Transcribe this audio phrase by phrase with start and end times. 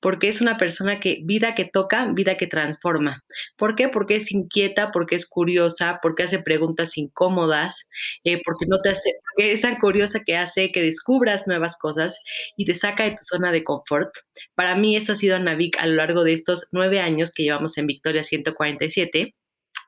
[0.00, 3.24] porque es una persona que vida que toca, vida que transforma.
[3.56, 3.88] ¿Por qué?
[3.88, 7.88] Porque es inquieta, porque es curiosa, porque hace preguntas incómodas,
[8.24, 12.18] eh, porque no te hace, porque es tan curiosa que hace que descubras nuevas cosas
[12.56, 14.10] y te saca de tu zona de confort.
[14.54, 17.78] Para mí eso ha sido Anavik a lo largo de estos nueve años que llevamos
[17.78, 19.34] en Victoria 147.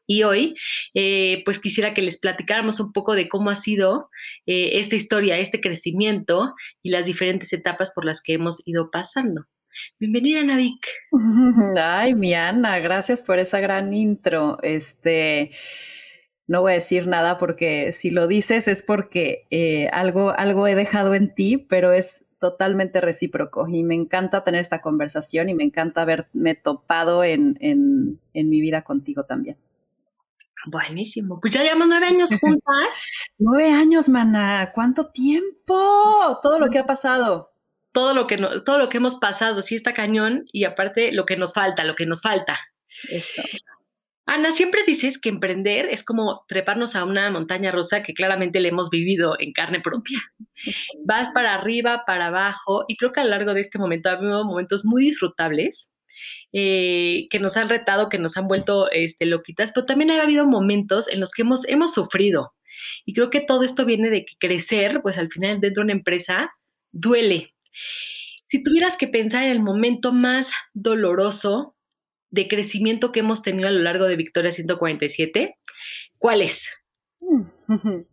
[0.07, 0.55] Y hoy,
[0.93, 4.11] eh, pues quisiera que les platicáramos un poco de cómo ha sido
[4.47, 9.47] eh, esta historia, este crecimiento y las diferentes etapas por las que hemos ido pasando.
[9.99, 10.87] Bienvenida, Navik.
[11.81, 14.59] Ay, mi Ana, gracias por esa gran intro.
[14.63, 15.51] Este,
[16.49, 20.75] no voy a decir nada porque si lo dices es porque eh, algo, algo he
[20.75, 25.65] dejado en ti, pero es totalmente recíproco y me encanta tener esta conversación y me
[25.65, 29.57] encanta haberme topado en, en, en mi vida contigo también.
[30.67, 31.41] Buenísimo.
[31.41, 33.07] Pues ya llevamos nueve años juntas.
[33.39, 34.73] nueve años, mana.
[34.75, 36.39] ¿Cuánto tiempo?
[36.43, 37.54] Todo lo que ha pasado
[37.95, 41.37] todo lo que, todo lo que hemos pasado, sí está cañón, y aparte lo que
[41.37, 42.59] nos falta, lo que nos falta.
[43.09, 43.43] Eso.
[44.27, 48.71] Ana, siempre dices que emprender es como treparnos a una montaña rusa que claramente le
[48.71, 50.19] hemos vivido en carne propia.
[51.07, 54.15] Vas para arriba, para abajo, y creo que a lo largo de este momento ha
[54.15, 55.93] habido momentos muy disfrutables,
[56.53, 60.47] eh, que nos han retado, que nos han vuelto este, loquitas, pero también ha habido
[60.47, 62.55] momentos en los que hemos, hemos sufrido.
[63.05, 65.93] Y creo que todo esto viene de que crecer, pues al final dentro de una
[65.93, 66.51] empresa
[66.93, 67.54] duele,
[68.47, 71.77] si tuvieras que pensar en el momento más doloroso
[72.31, 75.59] de crecimiento que hemos tenido a lo largo de Victoria 147,
[76.19, 76.69] ¿cuál es?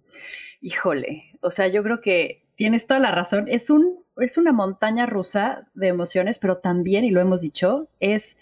[0.62, 3.46] Híjole, o sea, yo creo que tienes toda la razón.
[3.48, 8.38] Es, un, es una montaña rusa de emociones, pero también, y lo hemos dicho, es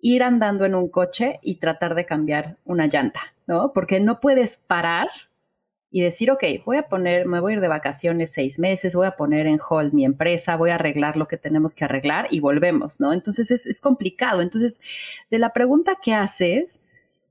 [0.00, 3.72] ir andando en un coche y tratar de cambiar una llanta, ¿no?
[3.74, 5.08] Porque no puedes parar
[5.90, 9.06] y decir, ok, voy a poner, me voy a ir de vacaciones seis meses, voy
[9.06, 12.40] a poner en hold mi empresa, voy a arreglar lo que tenemos que arreglar y
[12.40, 13.12] volvemos, ¿no?
[13.12, 14.42] Entonces es, es complicado.
[14.42, 14.80] Entonces,
[15.30, 16.82] de la pregunta que haces,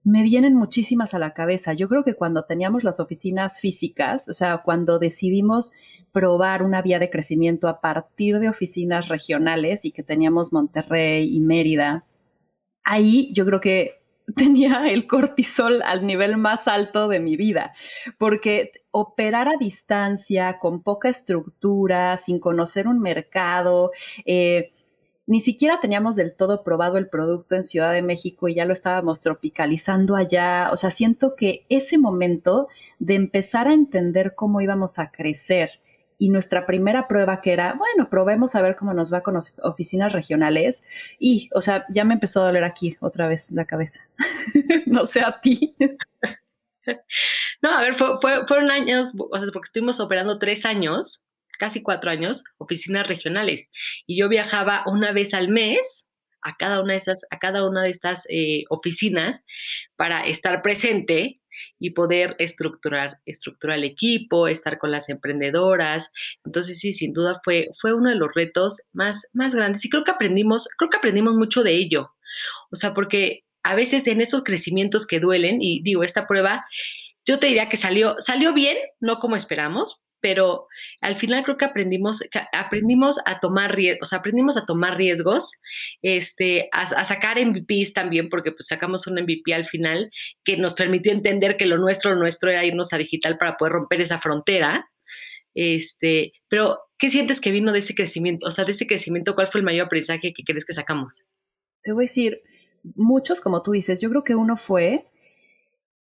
[0.08, 1.74] me vienen muchísimas a la cabeza.
[1.74, 5.74] Yo creo que cuando teníamos las oficinas físicas, o sea, cuando decidimos
[6.14, 11.42] probar una vía de crecimiento a partir de oficinas regionales y que teníamos Monterrey y
[11.42, 12.06] Mérida,
[12.86, 13.97] ahí yo creo que
[14.36, 17.74] tenía el cortisol al nivel más alto de mi vida,
[18.18, 23.92] porque operar a distancia, con poca estructura, sin conocer un mercado,
[24.26, 24.72] eh,
[25.28, 28.72] ni siquiera teníamos del todo probado el producto en Ciudad de México y ya lo
[28.72, 30.70] estábamos tropicalizando allá.
[30.72, 35.82] O sea, siento que ese momento de empezar a entender cómo íbamos a crecer
[36.18, 39.58] y nuestra primera prueba que era, bueno, probemos a ver cómo nos va con las
[39.62, 40.84] oficinas regionales
[41.20, 44.02] y, o sea, ya me empezó a doler aquí otra vez la cabeza.
[44.86, 45.76] no sé a ti.
[47.62, 51.24] no, a ver, fueron años, o sea, porque estuvimos operando tres años,
[51.60, 53.70] casi cuatro años, oficinas regionales
[54.06, 56.08] y yo viajaba una vez al mes
[56.42, 59.44] a cada una de esas, a cada una de estas eh, oficinas
[59.96, 61.42] para estar presente
[61.80, 66.12] y poder estructurar, estructurar el equipo, estar con las emprendedoras.
[66.46, 70.04] Entonces sí, sin duda fue, fue uno de los retos más, más grandes y creo
[70.04, 72.12] que aprendimos, creo que aprendimos mucho de ello.
[72.72, 76.66] O sea, porque a veces en esos crecimientos que duelen, y digo, esta prueba,
[77.26, 80.68] yo te diría que salió, salió bien, no como esperamos, pero
[81.02, 82.22] al final creo que aprendimos,
[82.52, 85.52] aprendimos a tomar riesgos, aprendimos a tomar riesgos,
[86.02, 90.12] este, a, sacar MVPs también, porque pues sacamos un MVP al final
[90.44, 93.74] que nos permitió entender que lo nuestro, lo nuestro era irnos a digital para poder
[93.74, 94.90] romper esa frontera.
[95.54, 98.48] Este, pero, ¿qué sientes que vino de ese crecimiento?
[98.48, 101.24] O sea, de ese crecimiento, ¿cuál fue el mayor aprendizaje que crees que sacamos?
[101.84, 102.42] Te voy a decir,
[102.96, 105.02] muchos, como tú dices, yo creo que uno fue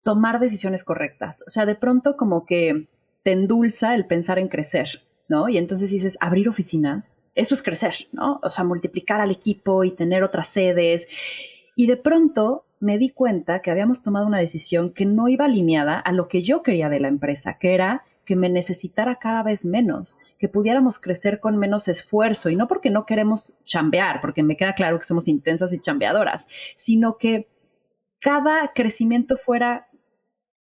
[0.03, 1.43] tomar decisiones correctas.
[1.47, 2.89] O sea, de pronto como que
[3.27, 5.49] te endulza el pensar en crecer, ¿no?
[5.49, 8.39] Y entonces dices, abrir oficinas, eso es crecer, ¿no?
[8.41, 11.09] O sea, multiplicar al equipo y tener otras sedes.
[11.75, 15.99] Y de pronto me di cuenta que habíamos tomado una decisión que no iba alineada
[15.99, 19.65] a lo que yo quería de la empresa, que era que me necesitara cada vez
[19.65, 24.57] menos, que pudiéramos crecer con menos esfuerzo, y no porque no queremos chambear, porque me
[24.57, 26.47] queda claro que somos intensas y chambeadoras,
[26.77, 27.49] sino que
[28.21, 29.89] cada crecimiento fuera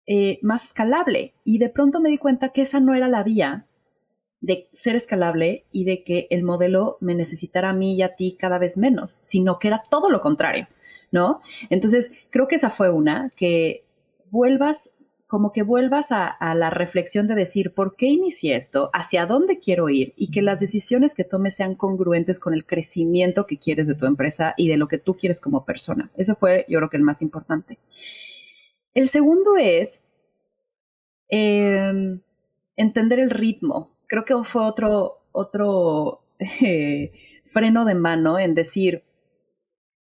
[0.05, 1.33] eh, más escalable.
[1.43, 3.65] Y de pronto me di cuenta que esa no era la vía
[4.43, 8.35] de ser escalable y de que el modelo me necesitara a mí y a ti
[8.37, 10.67] cada vez menos, sino que era todo lo contrario,
[11.11, 11.39] ¿no?
[11.69, 13.85] Entonces, creo que esa fue una, que
[14.31, 14.89] vuelvas,
[15.27, 18.89] como que vuelvas a, la reflexión de decir, ¿por qué inicié esto?
[18.91, 20.13] ¿Hacia dónde quiero ir?
[20.17, 24.07] Y que las decisiones que tomes sean congruentes con el crecimiento que quieres de tu
[24.07, 26.11] empresa y de lo que tú quieres como persona.
[26.17, 27.79] Eso fue, yo creo que el más importante.
[28.93, 30.07] El segundo es
[31.29, 32.19] eh,
[32.75, 33.97] entender el ritmo.
[34.07, 37.11] Creo que fue otro, otro eh,
[37.45, 39.03] freno de mano en decir,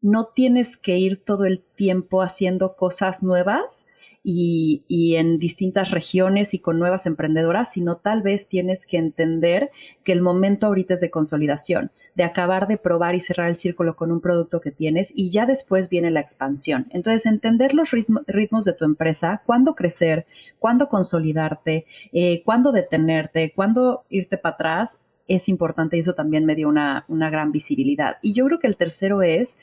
[0.01, 3.89] no tienes que ir todo el tiempo haciendo cosas nuevas,
[4.29, 9.71] y, en distintas regiones y con nuevas emprendedoras, sino tal vez tienes que entender
[10.03, 13.95] que el momento ahorita es de consolidación, de acabar de probar y cerrar el círculo
[13.95, 16.89] con un producto que tienes y ya después viene la expansión.
[16.91, 20.27] Entonces, entender los ritmos de tu empresa, cuándo crecer,
[20.59, 26.57] cuándo consolidarte, eh, cuándo detenerte, cuándo irte para atrás, es importante y eso también me
[26.57, 28.17] dio una, gran visibilidad.
[28.23, 29.59] Y yo creo que el tercero es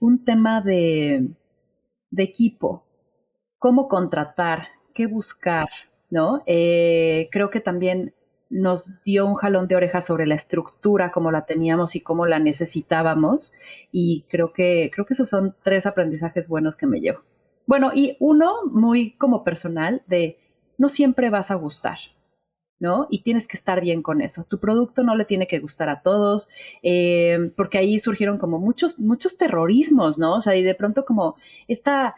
[0.00, 1.28] un tema de
[2.16, 2.82] equipo
[3.58, 5.68] cómo contratar, qué buscar,
[6.10, 6.42] ¿no?
[6.46, 8.14] Eh, creo que también
[8.50, 12.38] nos dio un jalón de orejas sobre la estructura, como la teníamos y cómo la
[12.38, 13.52] necesitábamos.
[13.92, 17.20] Y creo que, creo que esos son tres aprendizajes buenos que me llevo.
[17.66, 20.38] Bueno, y uno muy como personal de
[20.78, 21.98] no siempre vas a gustar,
[22.78, 23.06] ¿no?
[23.10, 24.44] Y tienes que estar bien con eso.
[24.48, 26.48] Tu producto no le tiene que gustar a todos,
[26.82, 30.36] eh, porque ahí surgieron como muchos, muchos terrorismos, ¿no?
[30.36, 32.14] O sea, y de pronto como esta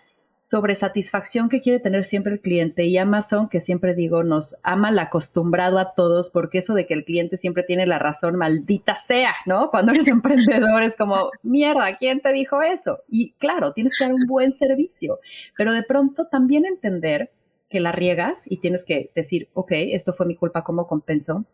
[0.51, 4.89] sobre satisfacción que quiere tener siempre el cliente y Amazon, que siempre digo, nos ama
[4.89, 8.97] el acostumbrado a todos, porque eso de que el cliente siempre tiene la razón, maldita
[8.97, 9.71] sea, ¿no?
[9.71, 12.99] Cuando eres emprendedor es como, mierda, ¿quién te dijo eso?
[13.09, 15.21] Y claro, tienes que dar un buen servicio,
[15.57, 17.31] pero de pronto también entender
[17.69, 21.45] que la riegas y tienes que decir, ok, esto fue mi culpa, ¿cómo compenso?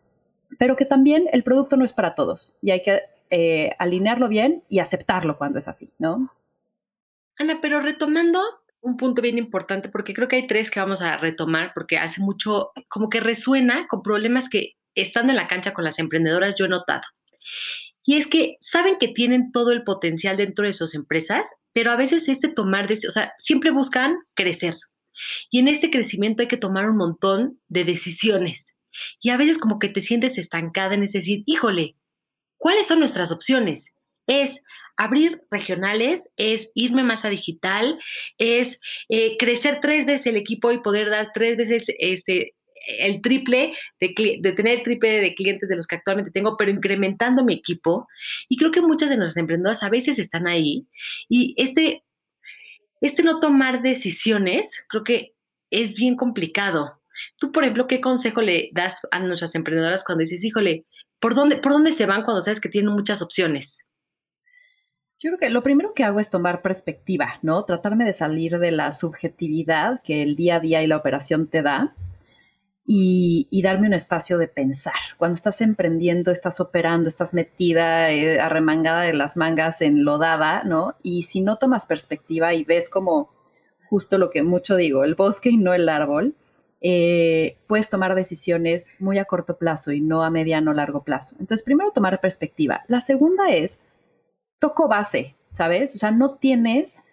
[0.57, 4.63] Pero que también el producto no es para todos y hay que eh, alinearlo bien
[4.69, 6.33] y aceptarlo cuando es así, ¿no?
[7.37, 8.39] Ana, pero retomando
[8.81, 12.21] un punto bien importante porque creo que hay tres que vamos a retomar porque hace
[12.21, 16.65] mucho, como que resuena con problemas que estando en la cancha con las emprendedoras yo
[16.65, 17.03] he notado.
[18.03, 21.97] Y es que saben que tienen todo el potencial dentro de sus empresas, pero a
[21.97, 24.75] veces este tomar, o sea, siempre buscan crecer.
[25.51, 28.75] Y en este crecimiento hay que tomar un montón de decisiones.
[29.19, 31.95] Y a veces como que te sientes estancada en es decir, híjole,
[32.57, 33.93] ¿cuáles son nuestras opciones?
[34.25, 34.63] Es
[34.97, 37.99] abrir regionales es irme más a digital,
[38.37, 42.55] es eh, crecer tres veces el equipo y poder dar tres veces este,
[42.87, 46.71] el triple de, de, tener el triple de clientes de los que actualmente tengo, pero
[46.71, 48.07] incrementando mi equipo.
[48.49, 50.87] Y creo que muchas de nuestras emprendedoras a veces están ahí.
[51.29, 52.03] Y este,
[53.01, 55.33] este no tomar decisiones, creo que
[55.69, 57.01] es bien complicado.
[57.37, 60.85] Tú, por ejemplo, ¿qué consejo le das a nuestras emprendedoras cuando dices, híjole,
[61.19, 63.79] ¿por dónde, ¿por dónde se van cuando sabes que tienen muchas opciones?
[65.19, 67.65] Yo creo que lo primero que hago es tomar perspectiva, ¿no?
[67.65, 71.63] Tratarme de salir de la subjetividad que el día a día y la operación te
[71.63, 71.95] da
[72.85, 74.93] y, darme un espacio de pensar.
[75.17, 80.95] Cuando estás emprendiendo, estás operando, estás metida, eh, arremangada de las mangas, enlodada, ¿no?
[81.03, 83.29] Y si no tomas perspectiva y ves como
[83.89, 86.35] justo lo que mucho digo, el bosque y no el árbol,
[86.79, 91.35] eh, puedes tomar decisiones muy a corto plazo y no a mediano o largo plazo.
[91.39, 92.83] Entonces, primero tomar perspectiva.
[92.87, 93.81] La segunda es
[94.59, 95.95] toco base, ¿sabes?
[95.95, 97.03] O sea, no tienes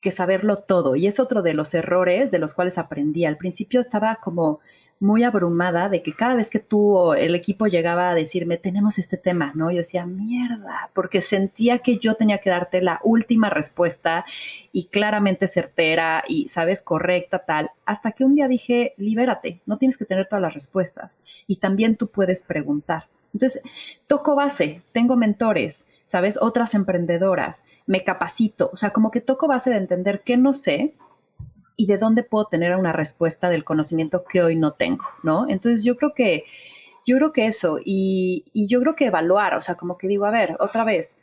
[0.00, 0.96] que saberlo todo.
[0.96, 3.24] Y es otro de los errores de los cuales aprendí.
[3.24, 4.60] Al principio estaba como
[5.00, 8.98] muy abrumada de que cada vez que tú o el equipo llegaba a decirme, tenemos
[8.98, 9.70] este tema, ¿no?
[9.70, 14.24] Yo decía, mierda, porque sentía que yo tenía que darte la última respuesta
[14.72, 17.70] y claramente certera y, ¿sabes?, correcta, tal.
[17.86, 21.18] Hasta que un día dije, libérate, no tienes que tener todas las respuestas.
[21.46, 23.06] Y también tú puedes preguntar.
[23.32, 23.62] Entonces,
[24.06, 26.38] toco base, tengo mentores, ¿sabes?
[26.40, 30.94] Otras emprendedoras, me capacito, o sea, como que toco base de entender qué no sé
[31.76, 35.46] y de dónde puedo tener una respuesta del conocimiento que hoy no tengo, ¿no?
[35.50, 36.44] Entonces yo creo que,
[37.06, 40.24] yo creo que eso, y, y yo creo que evaluar, o sea, como que digo,
[40.24, 41.18] a ver, otra vez,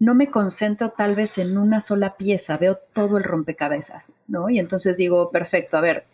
[0.00, 4.50] no me concentro tal vez en una sola pieza, veo todo el rompecabezas, ¿no?
[4.50, 6.04] Y entonces digo, perfecto, a ver,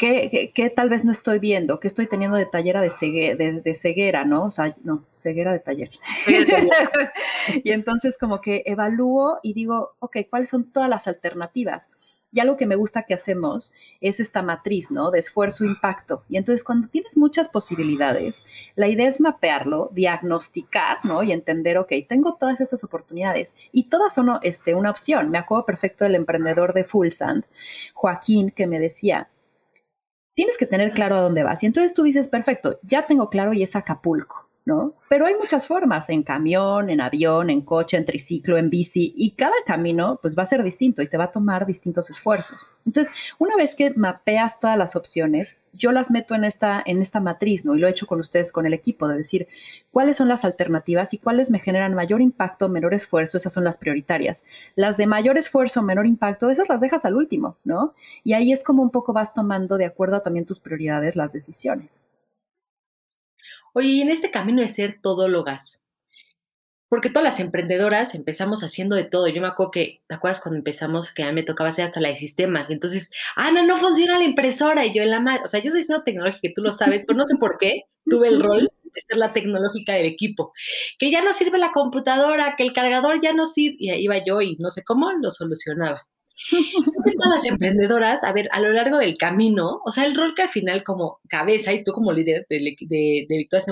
[0.00, 1.78] ¿Qué, tal vez no estoy viendo?
[1.78, 4.46] ¿Qué estoy teniendo de tallera de, de, ceguera, no?
[4.46, 5.90] O sea, no, ceguera de taller.
[7.64, 11.90] y entonces como que evalúo y digo, ok, ¿cuáles son todas las alternativas?
[12.32, 15.10] Y algo que me gusta que hacemos es esta matriz, ¿no?
[15.10, 16.24] De esfuerzo-impacto.
[16.30, 18.42] Y entonces cuando tienes muchas posibilidades,
[18.76, 21.22] la idea es mapearlo, diagnosticar, ¿no?
[21.22, 25.30] Y entender, ok, tengo todas estas oportunidades y todas son este, una opción.
[25.30, 27.44] Me acuerdo perfecto del emprendedor de Full Sand,
[27.92, 29.28] Joaquín, que me decía,
[30.34, 31.62] tienes que tener claro a dónde vas.
[31.62, 34.49] Y entonces tú dices, perfecto, ya tengo claro y es Acapulco.
[34.64, 34.94] ¿No?
[35.08, 39.32] Pero hay muchas formas, en camión, en avión, en coche, en triciclo, en bici, y
[39.32, 42.68] cada camino pues va a ser distinto y te va a tomar distintos esfuerzos.
[42.86, 47.20] Entonces, una vez que mapeas todas las opciones, yo las meto en esta, en esta
[47.20, 47.74] matriz, ¿no?
[47.74, 49.48] Y lo he hecho con ustedes, con el equipo, de decir
[49.90, 53.78] cuáles son las alternativas y cuáles me generan mayor impacto, menor esfuerzo, esas son las
[53.78, 54.44] prioritarias.
[54.76, 57.94] Las de mayor esfuerzo, menor impacto, esas las dejas al último, ¿no?
[58.24, 61.32] Y ahí es como un poco vas tomando de acuerdo a también tus prioridades las
[61.32, 62.02] decisiones.
[63.74, 65.82] Oye, y en este camino de ser todólogas,
[66.90, 69.28] porque todas las emprendedoras empezamos haciendo de todo.
[69.28, 72.00] Yo me acuerdo que, ¿te acuerdas cuando empezamos que a mí me tocaba hacer hasta
[72.00, 72.68] la de sistemas?
[72.68, 74.84] Y entonces, ah, no, no funciona la impresora.
[74.84, 77.16] Y yo en la madre, o sea, yo soy siendo tecnológica, tú lo sabes, pero
[77.16, 80.52] no sé por qué tuve el rol de ser la tecnológica del equipo.
[80.98, 83.76] Que ya no sirve la computadora, que el cargador ya no sirve.
[83.78, 86.08] Y ahí iba yo y no sé cómo lo solucionaba.
[87.16, 90.48] Las emprendedoras, a ver, a lo largo del camino, o sea, el rol que al
[90.48, 93.66] final como cabeza y tú como líder de, de, de Victoria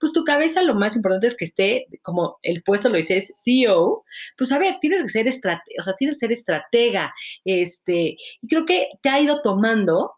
[0.00, 3.32] pues tu cabeza lo más importante es que esté, como el puesto lo dice, es
[3.42, 4.04] CEO,
[4.36, 7.14] pues a ver, tienes que ser o sea, tienes que ser estratega,
[7.44, 10.12] este, y creo que te ha ido tomando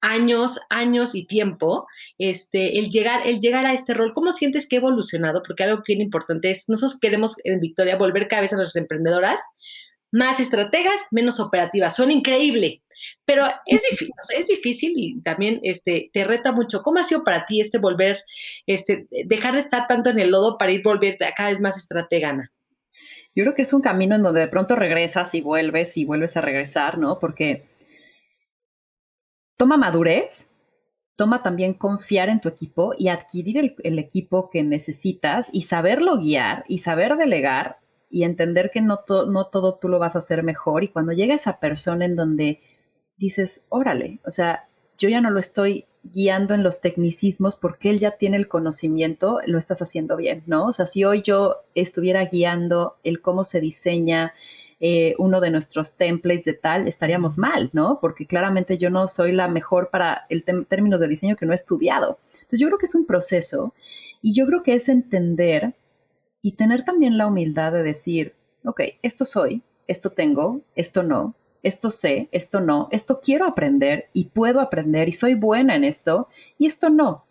[0.00, 1.86] años, años y tiempo,
[2.18, 5.42] este, el llegar, el llegar a este rol, ¿cómo sientes que ha evolucionado?
[5.42, 9.40] Porque algo bien importante es, nosotros queremos en Victoria volver vez a nuestras emprendedoras
[10.10, 11.94] más estrategas, menos operativas.
[11.94, 12.82] Son increíble,
[13.24, 16.82] pero es difícil, es difícil y también este, te reta mucho.
[16.82, 18.24] ¿Cómo ha sido para ti este volver,
[18.66, 22.50] este, dejar de estar tanto en el lodo para ir volver cada vez más estrategana?
[23.34, 26.36] Yo creo que es un camino en donde de pronto regresas y vuelves y vuelves
[26.36, 27.18] a regresar, ¿no?
[27.20, 27.64] Porque
[29.56, 30.50] toma madurez,
[31.14, 36.18] toma también confiar en tu equipo y adquirir el, el equipo que necesitas y saberlo
[36.18, 37.78] guiar y saber delegar
[38.10, 38.98] y entender que no,
[39.28, 40.84] no todo tú lo vas a hacer mejor.
[40.84, 42.60] Y cuando llega esa persona en donde
[43.16, 47.98] dices, órale, o sea, yo ya no lo estoy guiando en los tecnicismos porque él
[47.98, 50.66] ya tiene el conocimiento, lo estás haciendo bien, ¿no?
[50.66, 54.32] O sea, si hoy yo estuviera guiando el cómo se diseña
[54.80, 57.98] eh, uno de nuestros templates de tal, estaríamos mal, ¿no?
[58.00, 61.56] Porque claramente yo no soy la mejor para el términos de diseño que no he
[61.56, 62.18] estudiado.
[62.34, 63.74] Entonces yo creo que es un proceso
[64.22, 65.74] y yo creo que es entender
[66.42, 71.90] y tener también la humildad de decir, ok, esto soy, esto tengo, esto no, esto
[71.90, 76.28] sé, esto no, esto quiero aprender y puedo aprender y soy buena en esto
[76.58, 77.24] y esto no.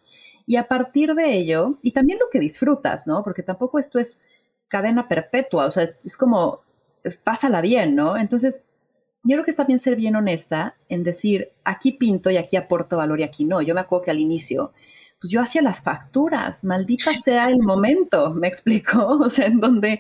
[0.46, 3.24] Y a partir de ello, y también lo que disfrutas, ¿no?
[3.24, 4.22] Porque tampoco esto es
[4.70, 6.62] cadena perpetua, o sea, es como,
[7.24, 8.18] pásala bien, ¿no?
[8.18, 8.66] Entonces,
[9.24, 12.96] yo creo que está bien ser bien honesta en decir, aquí pinto y aquí aporto
[12.96, 13.62] valor y aquí no.
[13.62, 14.72] Yo me acuerdo que al inicio
[15.20, 20.00] pues yo hacía las facturas, maldita sea el momento, me explicó, o sea, en donde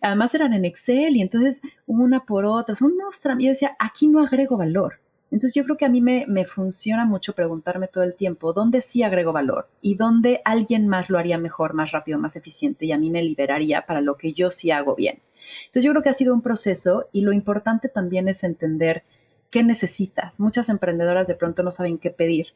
[0.00, 4.20] además eran en Excel y entonces una por otra, son unos yo decía, aquí no
[4.20, 5.00] agrego valor.
[5.30, 8.80] Entonces yo creo que a mí me, me, funciona mucho preguntarme todo el tiempo dónde
[8.80, 12.92] sí agrego valor y dónde alguien más lo haría mejor, más rápido, más eficiente y
[12.92, 15.18] a mí me liberaría para lo que yo sí hago bien.
[15.66, 19.02] Entonces yo creo que ha sido un proceso y lo importante también es entender
[19.50, 20.38] qué necesitas.
[20.38, 22.48] Muchas emprendedoras de pronto no saben qué pedir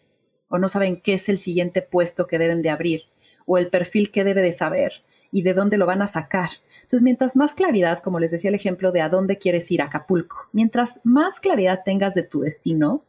[0.48, 3.02] o no saben qué es el siguiente puesto que deben de abrir
[3.46, 6.50] o el perfil que debe de saber y de dónde lo van a sacar.
[6.82, 9.86] Entonces, mientras más claridad, como les decía el ejemplo de a dónde quieres ir, a
[9.86, 13.04] Acapulco, mientras más claridad tengas de tu destino,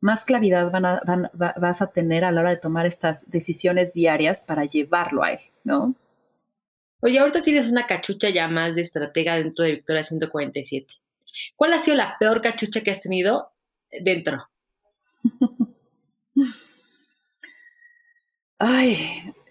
[0.00, 0.70] más claridad
[1.34, 5.40] vas a tener a la hora de tomar estas decisiones diarias para llevarlo a él,
[5.64, 5.94] ¿no?
[7.00, 10.94] Oye, ahorita tienes una cachucha ya más de estratega dentro de Victoria 147.
[11.54, 13.50] ¿Cuál ha sido la peor cachucha que has tenido
[14.00, 14.48] dentro?
[18.60, 18.96] Ay,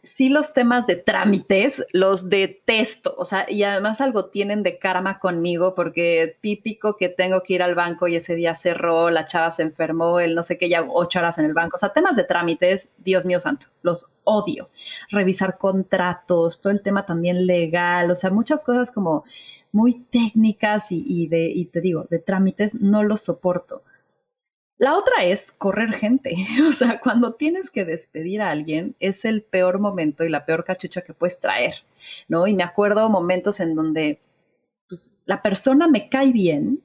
[0.04, 5.20] sí los temas de trámites los detesto, o sea, y además algo tienen de karma
[5.20, 9.50] conmigo porque típico que tengo que ir al banco y ese día cerró, la chava
[9.52, 12.18] se enfermó, el no sé qué, ya ocho horas en el banco, o sea, temas
[12.18, 14.70] de trámites, Dios mío santo, los odio.
[15.10, 19.24] Revisar contratos, todo el tema también legal, o sea, muchas cosas como
[19.72, 23.84] muy técnicas y, y de, y te digo, de trámites, no los soporto.
[24.78, 26.36] La otra es correr gente.
[26.68, 30.64] O sea, cuando tienes que despedir a alguien es el peor momento y la peor
[30.64, 31.76] cachucha que puedes traer,
[32.28, 32.48] ¿no?
[32.48, 34.20] Y me acuerdo momentos en donde
[34.88, 36.84] pues, la persona me cae bien,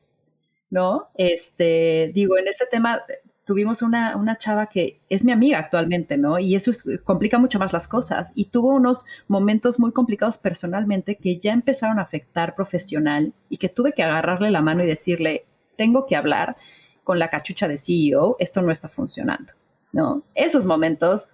[0.71, 1.11] ¿no?
[1.15, 3.03] Este, digo, en este tema
[3.45, 6.39] tuvimos una, una chava que es mi amiga actualmente, ¿no?
[6.39, 6.71] Y eso
[7.05, 8.33] complica mucho más las cosas.
[8.35, 13.69] Y tuvo unos momentos muy complicados personalmente que ya empezaron a afectar profesional y que
[13.69, 15.45] tuve que agarrarle la mano y decirle,
[15.77, 16.57] tengo que hablar
[17.05, 19.53] con la cachucha de CEO, esto no está funcionando,
[19.93, 20.23] ¿no?
[20.35, 21.31] Esos momentos,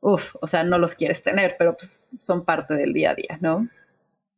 [0.00, 3.38] uff, o sea, no los quieres tener, pero pues son parte del día a día,
[3.40, 3.68] ¿no?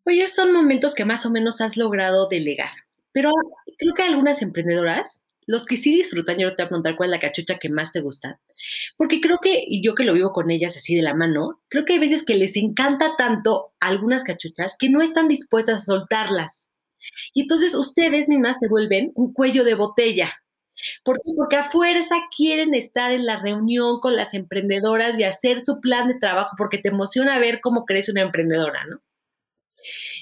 [0.06, 2.72] Oye, son momentos que más o menos has logrado delegar,
[3.12, 3.30] pero
[3.78, 7.16] creo que algunas emprendedoras los que sí disfrutan, yo te voy a preguntar cuál es
[7.16, 8.40] la cachucha que más te gusta,
[8.96, 11.84] porque creo que, y yo que lo vivo con ellas así de la mano, creo
[11.84, 16.70] que hay veces que les encanta tanto algunas cachuchas que no están dispuestas a soltarlas.
[17.34, 20.32] Y entonces ustedes mismas se vuelven un cuello de botella.
[21.02, 21.30] ¿Por qué?
[21.36, 26.08] Porque a fuerza quieren estar en la reunión con las emprendedoras y hacer su plan
[26.08, 29.00] de trabajo, porque te emociona ver cómo crece una emprendedora, ¿no?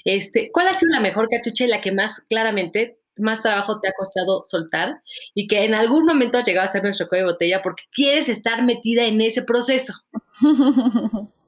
[0.05, 3.87] Este, ¿Cuál ha sido la mejor cachucha y la que más claramente más trabajo te
[3.87, 5.01] ha costado soltar
[5.35, 8.27] y que en algún momento has llegado a ser nuestro cuello de botella porque quieres
[8.27, 9.93] estar metida en ese proceso.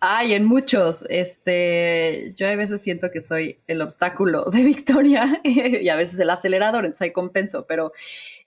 [0.00, 1.04] Ay, en muchos.
[1.08, 6.30] Este, yo a veces siento que soy el obstáculo de Victoria y a veces el
[6.30, 7.92] acelerador, entonces ahí compenso, pero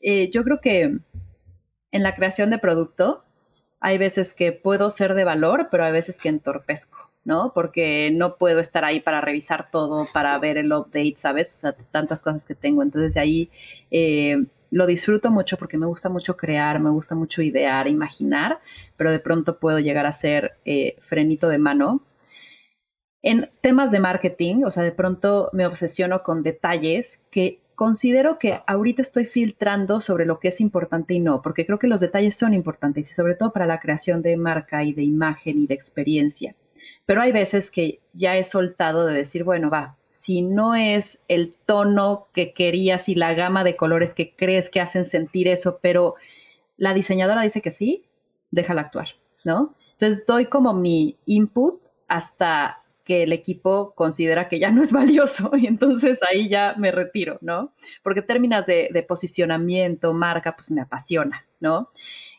[0.02, 0.98] eh, yo creo que
[1.92, 3.24] en la creación de producto
[3.80, 7.12] hay veces que puedo ser de valor, pero hay veces que entorpezco.
[7.26, 7.54] ¿no?
[7.56, 11.56] Porque no puedo estar ahí para revisar todo, para ver el update, ¿sabes?
[11.56, 12.84] O sea, tantas cosas que tengo.
[12.84, 13.50] Entonces ahí
[13.90, 18.60] eh, lo disfruto mucho porque me gusta mucho crear, me gusta mucho idear, imaginar,
[18.98, 22.02] pero de pronto puedo llegar a ser eh, frenito de mano.
[23.22, 28.62] En temas de marketing, o sea, de pronto me obsesiono con detalles que considero que
[28.68, 32.36] ahorita estoy filtrando sobre lo que es importante y no, porque creo que los detalles
[32.36, 35.74] son importantes y sobre todo para la creación de marca y de imagen y de
[35.74, 36.56] experiencia.
[37.06, 41.54] Pero hay veces que ya he soltado de decir, bueno, va, si no es el
[41.66, 46.16] tono que querías y la gama de colores que crees que hacen sentir eso, pero
[46.78, 48.06] la diseñadora dice que sí,
[48.50, 49.10] déjala actuar,
[49.44, 49.76] ¿no?
[49.92, 55.52] Entonces doy como mi input hasta que el equipo considera que ya no es valioso
[55.58, 57.74] y entonces ahí ya me retiro, ¿no?
[58.02, 61.90] Porque términos de, de posicionamiento, marca, pues me apasiona, ¿no?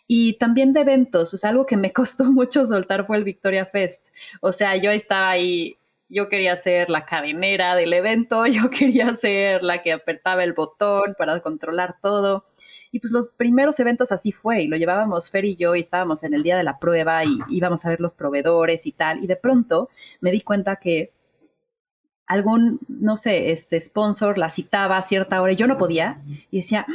[0.09, 1.35] y también de eventos.
[1.35, 4.09] O sea, algo que me costó mucho soltar fue el Victoria Fest.
[4.41, 5.77] O sea, yo estaba ahí,
[6.09, 11.15] yo quería ser la cadenera del evento, yo quería ser la que apretaba el botón
[11.19, 12.47] para controlar todo.
[12.93, 16.23] Y pues los primeros eventos así fue, y lo llevábamos Fer y yo, y estábamos
[16.23, 19.27] en el día de la prueba, y íbamos a ver los proveedores y tal, y
[19.27, 19.91] de pronto
[20.21, 21.13] me di cuenta que
[22.27, 26.59] algún, no sé, este sponsor la citaba a cierta hora y yo no podía, y
[26.59, 26.87] decía,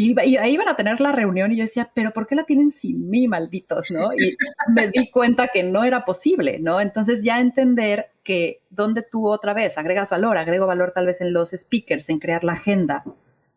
[0.00, 2.70] y, ahí iban a tener la reunión y yo decía, pero ¿por qué la tienen
[2.70, 3.90] sin mí, malditos?
[3.90, 4.12] ¿no?
[4.12, 4.36] Y
[4.72, 6.80] me di cuenta que no era posible, ¿no?
[6.80, 11.32] Entonces ya entender que donde tú otra vez agregas valor, agrego valor tal vez en
[11.32, 13.02] los speakers, en crear la agenda,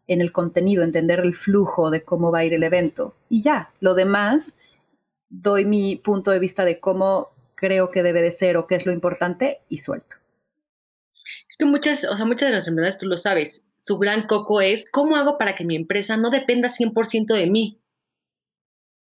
[0.07, 3.13] en el contenido, entender el flujo de cómo va a ir el evento.
[3.29, 4.57] Y ya, lo demás,
[5.29, 8.87] doy mi punto de vista de cómo creo que debe de ser o qué es
[8.87, 10.15] lo importante y suelto.
[11.47, 14.61] Es que muchas, o sea, muchas de las enfermedades tú lo sabes, su gran coco
[14.61, 17.81] es, ¿cómo hago para que mi empresa no dependa 100% de mí?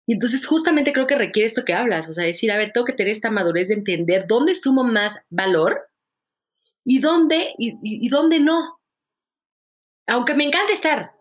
[0.07, 2.85] Y entonces justamente creo que requiere esto que hablas, o sea, decir, a ver, tengo
[2.85, 5.89] que tener esta madurez de entender dónde sumo más valor
[6.83, 8.79] y dónde, y, dónde no.
[10.07, 11.13] Aunque me encanta estar,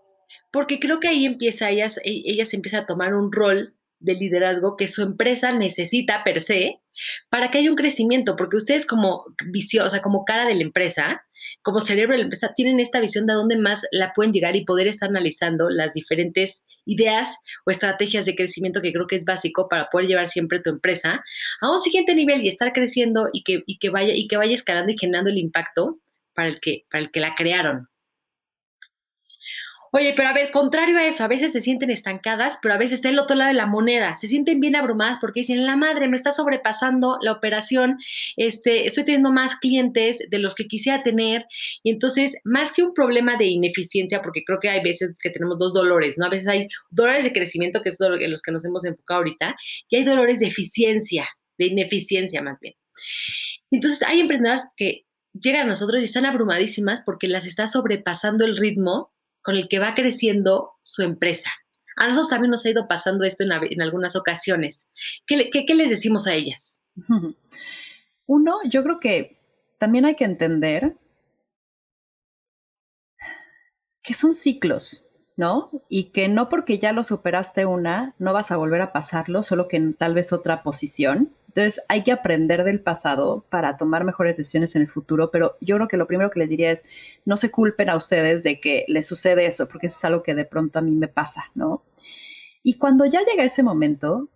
[0.52, 4.76] porque creo que ahí empieza, ellas, e, ellas empieza a tomar un rol de liderazgo
[4.76, 6.82] que su empresa necesita per se
[7.30, 11.24] para que haya un crecimiento, porque ustedes como visión, como cara de la empresa,
[11.64, 12.14] como cerebro
[12.54, 16.62] tienen esta visión de dónde más la pueden llegar y poder estar analizando las diferentes
[16.84, 20.68] ideas o estrategias de crecimiento que creo que es básico para poder llevar siempre tu
[20.68, 21.24] empresa
[21.62, 24.52] a un siguiente nivel y estar creciendo y que, y que vaya, y que vaya
[24.52, 25.98] escalando y generando el impacto
[26.34, 27.88] para el que, para el que la crearon.
[29.96, 32.94] Oye, pero a ver, contrario a eso, a veces se sienten estancadas, pero a veces
[32.94, 34.16] está el otro lado de la moneda.
[34.16, 37.98] Se sienten bien abrumadas porque dicen, la madre, me está sobrepasando la operación,
[38.36, 41.46] este, estoy teniendo más clientes de los que quisiera tener.
[41.84, 45.58] Y entonces, más que un problema de ineficiencia, porque creo que hay veces que tenemos
[45.58, 46.26] dos dolores, ¿no?
[46.26, 49.54] A veces hay dolores de crecimiento, que es en los que nos hemos enfocado ahorita,
[49.88, 52.74] y hay dolores de eficiencia, de ineficiencia más bien.
[53.70, 55.02] Entonces, hay emprendedoras que
[55.32, 59.13] llegan a nosotros y están abrumadísimas porque las está sobrepasando el ritmo
[59.44, 61.50] con el que va creciendo su empresa.
[61.96, 64.90] A nosotros también nos ha ido pasando esto en, algunas ocasiones.
[65.26, 66.82] ¿Qué, ¿Qué, les decimos a ellas?
[68.26, 69.38] Uno, yo creo que
[69.78, 70.96] también hay que entender
[74.02, 75.03] que son ciclos,
[75.36, 75.70] ¿no?
[75.88, 79.68] Y que no porque ya lo superaste una, no vas a volver a pasarlo, solo
[79.68, 81.32] que en tal vez otra posición.
[81.48, 85.76] Entonces hay que aprender del pasado para tomar mejores decisiones en el futuro, pero yo
[85.76, 86.84] creo que lo primero que les diría es
[87.24, 90.34] no se culpen a ustedes de que les sucede eso, porque eso es algo que
[90.34, 91.84] de pronto a mí me pasa, ¿no?
[92.62, 94.28] Y cuando ya llega ese momento,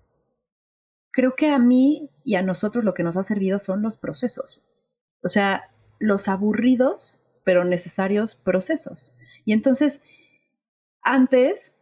[1.11, 4.65] creo que a mí y a nosotros lo que nos ha servido son los procesos.
[5.23, 9.17] O sea, los aburridos pero necesarios procesos.
[9.47, 10.03] Y entonces,
[11.03, 11.77] antes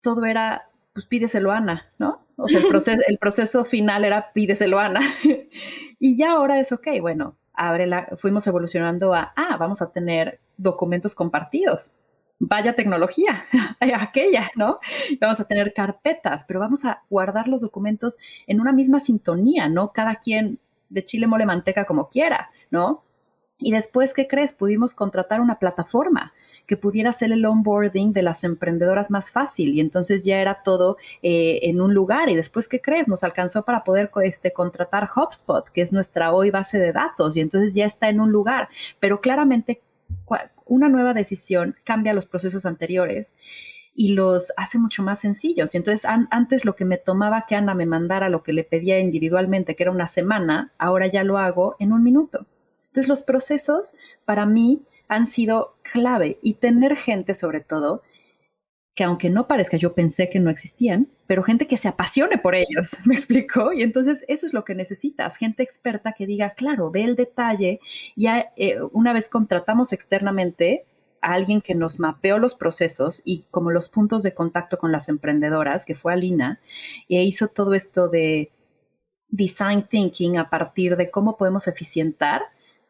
[0.00, 2.26] todo era, pues pídeselo a Ana, ¿no?
[2.36, 5.00] O sea, el proceso, el proceso final era pídeselo a Ana.
[5.98, 10.40] y ya ahora es, ok, bueno, abre la, fuimos evolucionando a, ah, vamos a tener
[10.56, 11.92] documentos compartidos.
[12.38, 13.46] Vaya tecnología,
[13.80, 14.78] aquella, ¿no?
[15.20, 19.92] Vamos a tener carpetas, pero vamos a guardar los documentos en una misma sintonía, ¿no?
[19.92, 23.02] Cada quien de chile mole manteca como quiera, ¿no?
[23.58, 24.52] Y después, ¿qué crees?
[24.52, 26.34] Pudimos contratar una plataforma
[26.66, 30.96] que pudiera hacer el onboarding de las emprendedoras más fácil y entonces ya era todo
[31.22, 33.08] eh, en un lugar y después, ¿qué crees?
[33.08, 37.40] Nos alcanzó para poder este, contratar HubSpot, que es nuestra hoy base de datos y
[37.40, 38.68] entonces ya está en un lugar,
[39.00, 39.80] pero claramente
[40.64, 43.34] una nueva decisión cambia los procesos anteriores
[43.94, 45.74] y los hace mucho más sencillos.
[45.74, 49.00] Y entonces antes lo que me tomaba que Ana me mandara lo que le pedía
[49.00, 52.46] individualmente, que era una semana, ahora ya lo hago en un minuto.
[52.88, 58.02] Entonces los procesos para mí han sido clave y tener gente sobre todo
[58.96, 62.54] que aunque no parezca, yo pensé que no existían, pero gente que se apasione por
[62.54, 63.72] ellos, ¿me explicó?
[63.74, 67.78] Y entonces eso es lo que necesitas, gente experta que diga, claro, ve el detalle.
[68.16, 70.86] Ya eh, una vez contratamos externamente
[71.20, 75.10] a alguien que nos mapeó los procesos y como los puntos de contacto con las
[75.10, 76.60] emprendedoras, que fue Alina,
[77.10, 78.50] e hizo todo esto de
[79.28, 82.42] design thinking a partir de cómo podemos eficientar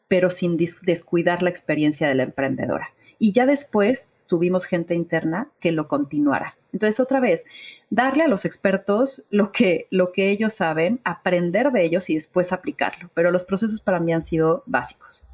[0.08, 2.90] pero sin descuidar la experiencia de la emprendedora.
[3.18, 6.56] Y ya después tuvimos gente interna que lo continuara.
[6.72, 7.46] Entonces, otra vez,
[7.90, 12.52] darle a los expertos lo que, lo que ellos saben, aprender de ellos y después
[12.52, 13.10] aplicarlo.
[13.14, 15.26] Pero los procesos para mí han sido básicos.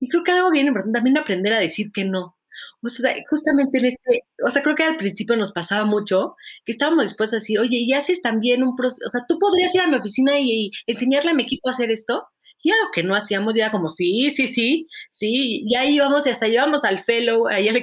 [0.00, 2.36] Y creo que algo bien importante también aprender a decir que no.
[2.82, 6.72] O sea, justamente en este, o sea, creo que al principio nos pasaba mucho que
[6.72, 9.06] estábamos dispuestos a decir, oye, ¿y haces también un proceso?
[9.06, 11.72] O sea, tú podrías ir a mi oficina y, y enseñarle a mi equipo a
[11.72, 12.26] hacer esto.
[12.62, 16.30] Y algo que no hacíamos ya como, sí, sí, sí, sí, y ahí íbamos y
[16.30, 17.82] hasta llevamos al fellow, ahí el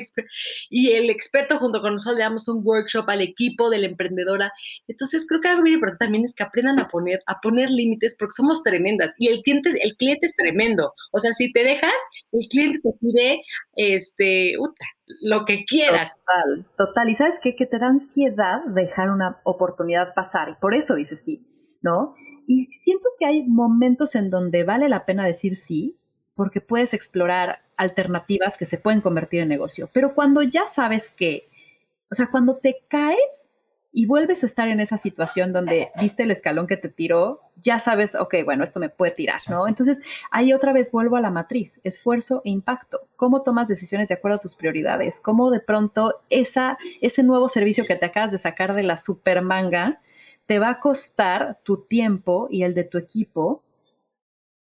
[0.70, 4.52] y el experto junto con nosotros le damos un workshop al equipo de la emprendedora.
[4.88, 8.15] Entonces creo que algo muy importante también es que aprendan a poner, a poner límites
[8.18, 10.94] porque somos tremendas y el cliente, el cliente es tremendo.
[11.12, 11.92] O sea, si te dejas,
[12.32, 13.42] el cliente te pide,
[13.76, 14.54] este,
[15.22, 16.15] lo que quieras.
[16.15, 17.10] Total, total.
[17.10, 17.56] Y sabes qué?
[17.56, 21.39] Que te da ansiedad dejar una oportunidad pasar y por eso dices sí,
[21.82, 22.15] ¿no?
[22.52, 25.96] Y siento que hay momentos en donde vale la pena decir sí,
[26.34, 29.88] porque puedes explorar alternativas que se pueden convertir en negocio.
[29.94, 31.48] Pero cuando ya sabes que,
[32.10, 33.50] o sea, cuando te caes
[33.92, 37.78] y vuelves a estar en esa situación donde viste el escalón que te tiró, ya
[37.78, 39.68] sabes, ok, bueno, esto me puede tirar, ¿no?
[39.68, 43.02] Entonces, ahí otra vez vuelvo a la matriz, esfuerzo e impacto.
[43.16, 45.22] ¿Cómo tomas decisiones de acuerdo a tus prioridades?
[45.22, 49.44] ¿Cómo de pronto esa, ese nuevo servicio que te acabas de sacar de la super
[49.44, 50.02] manga
[50.50, 53.64] te va a costar tu tiempo y el de tu equipo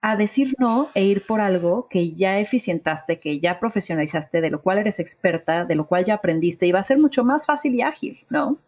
[0.03, 4.61] a decir no e ir por algo que ya eficientaste, que ya profesionalizaste, de lo
[4.61, 7.75] cual eres experta, de lo cual ya aprendiste y va a ser mucho más fácil
[7.75, 8.59] y ágil, ¿no?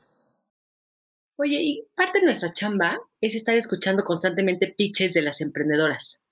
[1.36, 6.22] Oye, y parte de nuestra chamba es estar escuchando constantemente pitches de las emprendedoras.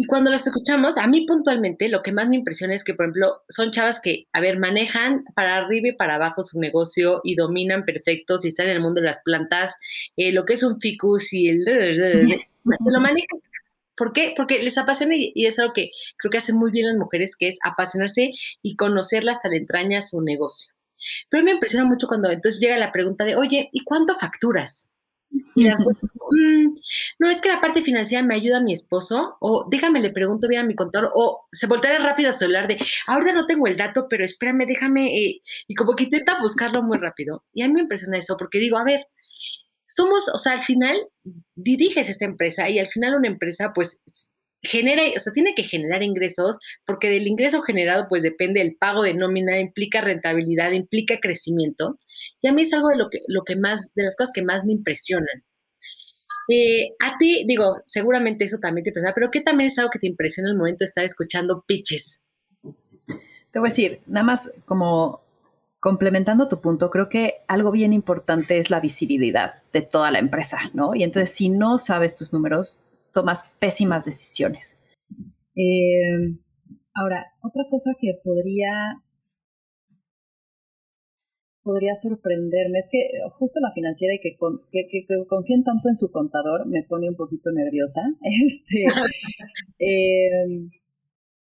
[0.00, 3.04] Y cuando las escuchamos, a mí puntualmente lo que más me impresiona es que, por
[3.04, 7.34] ejemplo, son chavas que, a ver, manejan para arriba y para abajo su negocio y
[7.34, 9.76] dominan perfecto si están en el mundo de las plantas,
[10.16, 11.64] eh, lo que es un ficus y el...
[11.66, 13.40] Se lo manejan.
[13.94, 14.32] ¿Por qué?
[14.34, 17.48] Porque les apasiona y es algo que creo que hacen muy bien las mujeres, que
[17.48, 18.30] es apasionarse
[18.62, 20.72] y conocerla hasta la entraña su negocio.
[21.28, 24.90] Pero me impresiona mucho cuando entonces llega la pregunta de, oye, ¿y cuánto facturas?
[25.54, 26.74] Y las cosas, mm,
[27.18, 30.46] no, es que la parte financiera me ayuda a mi esposo, o déjame, le pregunto
[30.48, 33.76] bien a mi contador, o se voltea rápido al celular de, ahora no tengo el
[33.76, 37.44] dato, pero espérame, déjame, eh", y como que intenta buscarlo muy rápido.
[37.52, 39.06] Y a mí me impresiona eso, porque digo, a ver,
[39.88, 40.96] somos, o sea, al final
[41.56, 44.00] diriges esta empresa y al final una empresa, pues
[44.62, 49.02] genera, o sea, tiene que generar ingresos, porque del ingreso generado, pues depende el pago
[49.02, 51.98] de nómina, implica rentabilidad, implica crecimiento.
[52.42, 54.42] Y a mí es algo de lo que, lo que más, de las cosas que
[54.42, 55.44] más me impresionan.
[56.48, 60.00] Eh, a ti, digo, seguramente eso también te impresiona, pero ¿qué también es algo que
[60.00, 62.22] te impresiona en el momento de estar escuchando pitches?
[63.52, 65.22] Te voy a decir, nada más como
[65.78, 70.58] complementando tu punto, creo que algo bien importante es la visibilidad de toda la empresa,
[70.74, 70.94] ¿no?
[70.94, 74.78] Y entonces, si no sabes tus números, tomas pésimas decisiones.
[75.56, 76.36] Eh,
[76.94, 79.02] ahora, otra cosa que podría
[81.62, 82.78] podría sorprenderme.
[82.78, 82.98] Es que
[83.38, 84.36] justo la financiera y que,
[84.70, 88.02] que, confíen tanto en su contador me pone un poquito nerviosa.
[88.22, 88.84] Este,
[89.78, 90.68] em,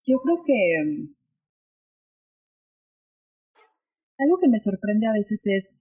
[0.04, 0.54] yo creo que
[4.18, 5.80] algo que me sorprende a veces es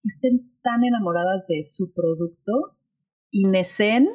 [0.00, 2.76] que estén tan enamoradas de su producto
[3.30, 4.08] y necen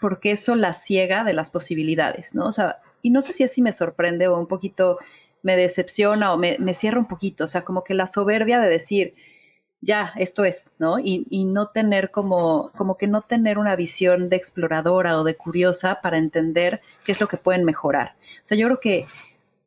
[0.00, 2.46] porque eso las ciega de las posibilidades, ¿no?
[2.46, 4.98] O sea, y no sé si así me sorprende o un poquito
[5.42, 9.14] me decepciona o me, cierra un poquito, o sea, como que la soberbia de decir,
[9.80, 10.98] ya, esto es, ¿no?
[10.98, 15.36] Y, y, no tener como, como que no tener una visión de exploradora o de
[15.36, 18.16] curiosa para entender qué es lo que pueden mejorar.
[18.42, 19.06] O sea, yo creo que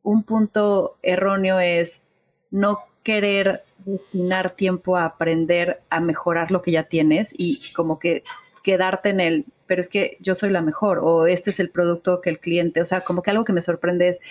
[0.03, 2.05] un punto erróneo es
[2.51, 8.23] no querer destinar tiempo a aprender a mejorar lo que ya tienes y como que
[8.63, 12.21] quedarte en el, pero es que yo soy la mejor o este es el producto
[12.21, 14.21] que el cliente, o sea, como que algo que me sorprende es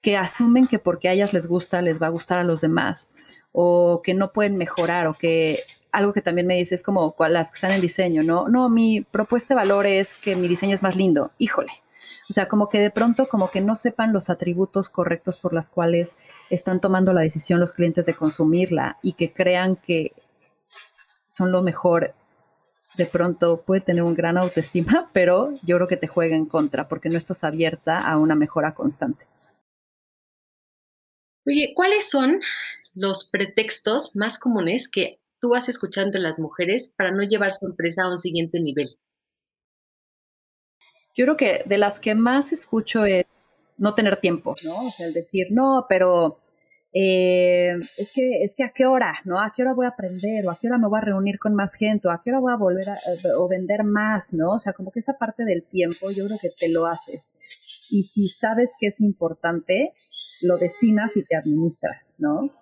[0.00, 3.10] que asumen que porque a ellas les gusta, les va a gustar a los demás,
[3.52, 5.58] o que no pueden mejorar, o que
[5.92, 8.48] algo que también me dice es como las que están en diseño, ¿no?
[8.48, 11.30] No, mi propuesta de valor es que mi diseño es más lindo.
[11.38, 11.70] Híjole.
[12.28, 15.70] O sea, como que de pronto como que no sepan los atributos correctos por las
[15.70, 16.08] cuales
[16.50, 20.12] están tomando la decisión los clientes de consumirla y que crean que
[21.26, 22.14] son lo mejor,
[22.96, 26.88] de pronto puede tener un gran autoestima, pero yo creo que te juega en contra
[26.88, 29.26] porque no estás abierta a una mejora constante.
[31.46, 32.40] Oye, ¿cuáles son
[32.94, 37.66] los pretextos más comunes que tú vas escuchando en las mujeres para no llevar su
[37.66, 38.96] empresa a un siguiente nivel?
[41.14, 44.86] Yo creo que de las que más escucho es no tener tiempo, ¿no?
[44.86, 46.40] O sea, el decir, no, pero
[46.96, 49.40] eh, es, que, es que a qué hora, ¿no?
[49.40, 50.46] ¿A qué hora voy a aprender?
[50.46, 52.06] ¿O a qué hora me voy a reunir con más gente?
[52.06, 52.96] ¿O a qué hora voy a volver a
[53.36, 54.52] o vender más, ¿no?
[54.52, 57.34] O sea, como que esa parte del tiempo yo creo que te lo haces.
[57.90, 59.92] Y si sabes que es importante,
[60.42, 62.54] lo destinas y te administras, ¿no?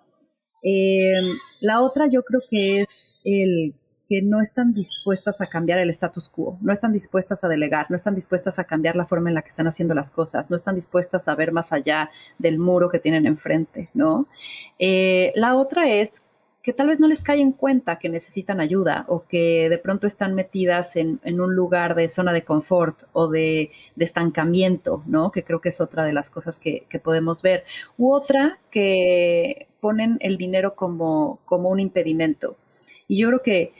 [0.63, 1.21] Eh,
[1.61, 3.75] la otra yo creo que es el
[4.13, 7.95] que no están dispuestas a cambiar el status quo, no están dispuestas a delegar, no
[7.95, 10.75] están dispuestas a cambiar la forma en la que están haciendo las cosas, no están
[10.75, 14.27] dispuestas a ver más allá del muro que tienen enfrente, ¿no?
[14.77, 16.25] Eh, la otra es
[16.61, 20.05] que tal vez no les cae en cuenta que necesitan ayuda o que de pronto
[20.05, 25.31] están metidas en, un lugar de zona de confort o de, estancamiento, ¿no?
[25.31, 27.63] Que creo que es otra de las cosas que, podemos ver.
[27.97, 32.57] U otra que ponen el dinero como, como un impedimento.
[33.07, 33.73] Y yo creo que,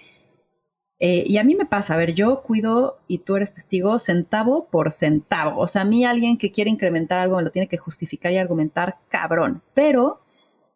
[1.06, 4.70] eh, y a mí me pasa, a ver, yo cuido, y tú eres testigo, centavo
[4.72, 5.60] por centavo.
[5.60, 8.38] O sea, a mí alguien que quiere incrementar algo me lo tiene que justificar y
[8.38, 9.62] argumentar, cabrón.
[9.74, 10.22] Pero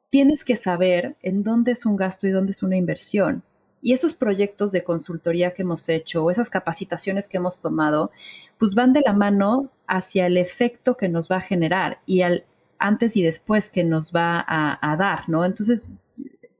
[0.10, 3.44] tienes que saber en dónde es un gasto y dónde es una inversión.
[3.82, 8.12] Y esos proyectos de consultoría que hemos hecho esas capacitaciones que hemos tomado,
[8.58, 12.44] pues van de la mano hacia el efecto que nos va a generar y al
[12.80, 15.46] antes y después que nos va a, dar, ¿no?
[15.46, 15.94] Entonces,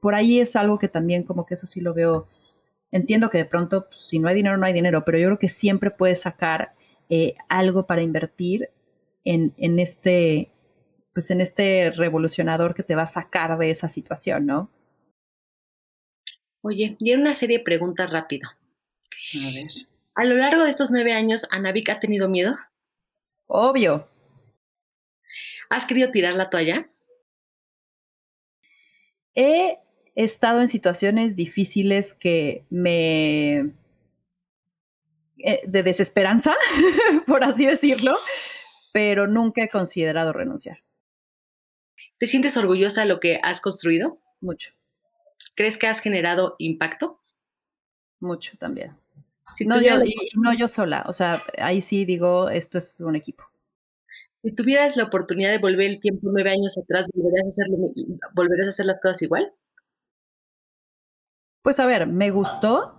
[0.00, 2.26] por ahí es algo que también como que eso sí lo veo.
[2.90, 5.38] Entiendo que de pronto, pues, si no hay dinero, no hay dinero, pero yo creo
[5.38, 6.74] que siempre puedes sacar
[7.10, 8.70] eh, algo para invertir
[9.24, 10.50] en, en, este,
[11.12, 14.70] pues en este revolucionador que te va a sacar de esa situación, ¿no?
[16.62, 18.48] Oye, y en una serie de preguntas rápido.
[18.48, 19.68] A ver.
[20.14, 22.56] A lo largo de estos nueve años, ¿Anavik ha tenido miedo?
[23.46, 24.08] Obvio.
[25.70, 26.88] ¿Has querido tirar la toalla?
[29.34, 29.78] He
[30.24, 33.72] estado en situaciones difíciles que me...
[35.40, 36.56] Eh, de desesperanza,
[37.26, 38.16] por así decirlo,
[38.92, 40.78] pero nunca he considerado renunciar.
[42.18, 44.18] ¿Te sientes orgullosa de lo que has construido?
[44.40, 44.72] Mucho.
[45.54, 47.20] ¿Crees que has generado impacto?
[48.18, 48.96] Mucho también.
[49.60, 49.94] no, yo,
[50.34, 53.44] no yo sola, o sea, ahí sí digo, esto es un equipo.
[54.42, 57.76] Si tuvieras la oportunidad de volver el tiempo nueve años atrás, ¿volverías a, hacerlo,
[58.34, 59.52] ¿volverías a hacer las cosas igual?
[61.68, 62.94] Pues a ver, me gustó.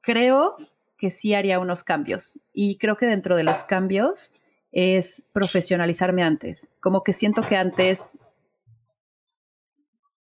[0.00, 0.56] Creo
[0.96, 2.38] que sí haría unos cambios.
[2.52, 4.32] Y creo que dentro de los cambios
[4.70, 6.72] es profesionalizarme antes.
[6.78, 8.16] Como que siento que antes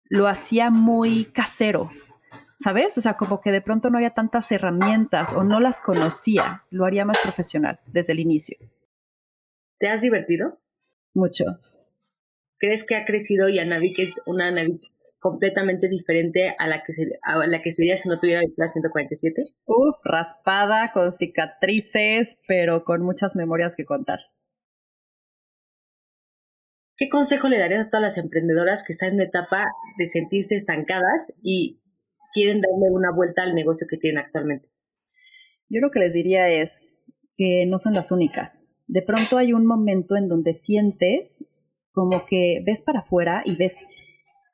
[0.05, 1.91] lo hacía muy casero,
[2.57, 2.97] ¿sabes?
[2.97, 6.63] O sea, como que de pronto no había tantas herramientas o no las conocía.
[6.71, 8.57] Lo haría más profesional desde el inicio.
[9.77, 10.59] ¿Te has divertido?
[11.13, 11.45] Mucho.
[12.57, 17.45] ¿Crees que ha crecido y Anavik es una Anavik completamente diferente a la que, a
[17.45, 19.43] la que sería si no tuviera la 147?
[19.65, 24.19] Uf, raspada, con cicatrices, pero con muchas memorias que contar.
[26.97, 29.65] ¿Qué consejo le darías a todas las emprendedoras que están en una etapa
[29.99, 31.79] de sentirse estancadas y
[32.33, 34.69] quieren darle una vuelta al negocio que tienen actualmente?
[35.69, 36.87] Yo lo que les diría es
[37.35, 38.71] que no son las únicas.
[38.87, 41.45] De pronto hay un momento en donde sientes
[41.91, 43.85] como que ves para afuera y ves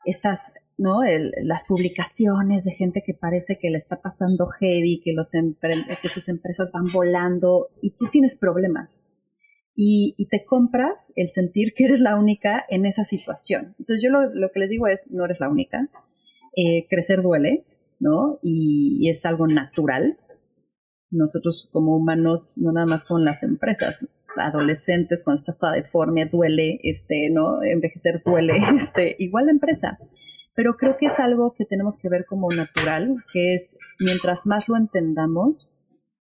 [0.08, 1.02] estas ¿no?
[1.43, 6.30] las publicaciones de gente que parece que le está pasando heavy, que, los que sus
[6.30, 9.04] empresas van volando y tú tienes problemas.
[9.80, 13.76] Y, te compras el sentir que eres la única en esa situación.
[13.78, 15.89] Entonces yo lo, que les digo es, no eres la única.
[16.56, 17.65] Eh, crecer duele,
[18.00, 18.39] ¿no?
[18.41, 20.17] y es algo natural
[21.10, 26.80] nosotros como humanos, no nada más con las empresas, adolescentes, cuando estás toda deforme, duele,
[26.84, 27.63] este, ¿no?
[27.63, 30.00] Envejecer duele, este, igual la empresa.
[30.56, 34.67] Pero creo que es algo que tenemos que ver como natural, que es mientras más
[34.67, 35.73] lo entendamos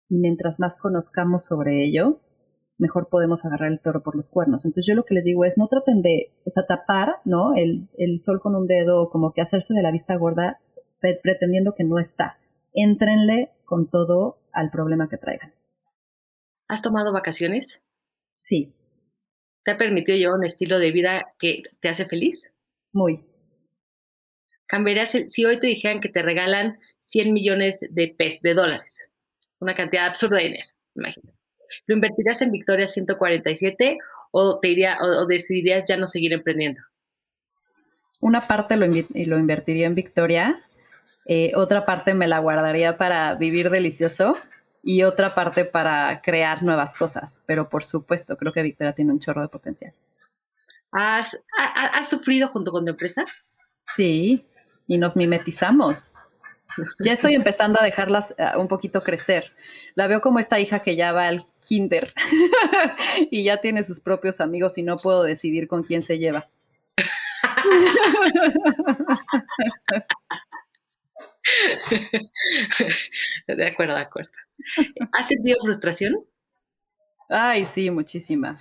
[0.09, 2.21] y mientras más conozcamos sobre ello,
[2.79, 4.65] mejor podemos agarrar el toro por los cuernos.
[4.65, 7.55] Entonces yo lo que les digo es, no traten de, o sea, tapar, ¿no?
[7.55, 10.61] El, el sol con un dedo, como que hacerse de la vista gorda
[11.23, 12.39] pretendiendo que no está.
[12.73, 15.55] Éntrenle con todo al problema que traigan.
[16.69, 17.81] ¿Has tomado vacaciones?
[18.39, 18.73] Sí.
[19.65, 22.53] ¿Te ha permitido llevar un estilo de vida que te hace feliz?
[22.93, 23.25] Muy.
[24.67, 29.11] ¿Cambiarías si hoy te dijeran que te regalan 100 millones de, pes, de dólares?
[29.59, 31.39] Una cantidad absurda de dinero, imagínate.
[31.87, 33.99] ¿Lo invertirías en Victoria 147
[34.31, 36.81] o, te iría, o, decidirías ya no seguir emprendiendo?
[38.21, 40.67] Una parte lo, lo invertiría en Victoria
[41.27, 44.37] eh, otra parte me la guardaría para vivir delicioso
[44.83, 47.43] y otra parte para crear nuevas cosas.
[47.47, 49.93] Pero por supuesto, creo que Victoria tiene un chorro de potencial.
[50.93, 51.37] ¿Has,
[52.09, 53.25] sufrido junto con tu empresa?
[53.87, 54.47] Sí,
[54.87, 56.15] y nos mimetizamos.
[57.01, 59.51] Ya estoy empezando a dejarlas eh, un poquito crecer.
[59.95, 62.13] La veo como esta hija que ya va al kinder
[63.31, 66.49] y ya tiene sus propios amigos y no puedo decidir con quién se lleva.
[73.47, 74.33] de acuerdo, de acuerdo.
[75.13, 76.15] ¿Has sentido frustración?
[77.29, 78.59] Ay, sí, muchísima.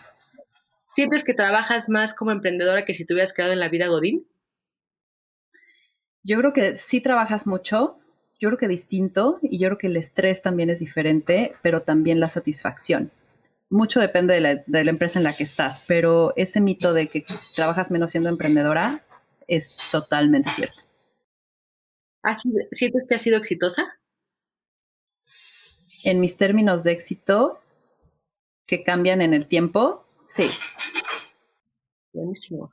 [0.94, 4.26] ¿Sientes que trabajas más como emprendedora que si te hubieras quedado en la vida Godín?
[6.24, 8.00] Yo creo que sí trabajas mucho,
[8.40, 12.20] yo creo que distinto y yo creo que el estrés también es diferente, pero también
[12.20, 13.12] la satisfacción.
[13.70, 17.08] Mucho depende de la, de la empresa en la que estás, pero ese mito de
[17.08, 17.24] que
[17.56, 19.04] trabajas menos siendo emprendedora
[19.48, 20.82] es totalmente cierto.
[22.72, 23.84] ¿Sientes que ha sido exitosa?
[26.06, 27.60] En mis términos de éxito,
[28.68, 30.48] que cambian en el tiempo, sí.
[32.14, 32.72] Buenísimo.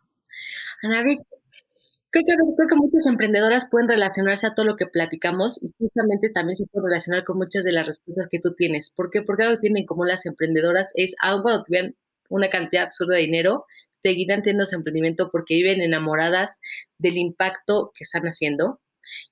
[0.82, 5.72] Ana creo que, creo que muchas emprendedoras pueden relacionarse a todo lo que platicamos y
[5.78, 8.92] justamente también se pueden relacionar con muchas de las respuestas que tú tienes.
[8.94, 9.22] ¿Por qué?
[9.22, 11.96] Porque algo que tienen como las emprendedoras es, aun cuando tuvieran
[12.28, 13.64] una cantidad absurda de dinero,
[13.96, 16.60] seguirán teniendo su emprendimiento porque viven enamoradas
[16.98, 18.82] del impacto que están haciendo,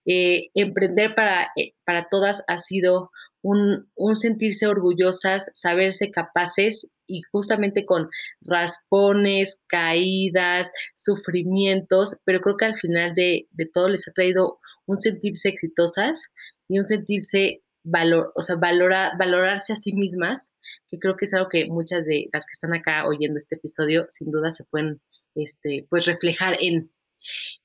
[0.07, 3.11] eh, emprender para, eh, para todas ha sido
[3.43, 8.09] un, sentirse orgullosas, saberse capaces y justamente con
[8.41, 15.49] raspones, caídas, sufrimientos, pero creo que al final de, todo les ha traído un sentirse
[15.49, 16.33] exitosas
[16.69, 20.53] y un sentirse valor, o sea, valora, valorarse a sí mismas,
[20.89, 24.07] que creo que es algo que muchas de las que están acá oyendo este episodio
[24.09, 25.01] sin duda se pueden
[25.35, 26.91] este, pues reflejar en,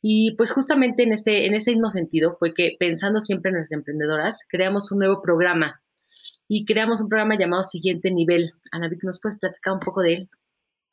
[0.02, 3.72] y pues justamente en ese, en ese mismo sentido fue que pensando siempre en las
[3.72, 5.82] emprendedoras, creamos un nuevo programa
[6.48, 8.52] y creamos un programa llamado Siguiente Nivel.
[8.72, 10.30] Ana ¿nos puedes platicar un poco de él?